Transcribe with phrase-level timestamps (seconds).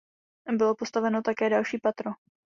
[0.51, 2.11] Bylo postaveno také další patro.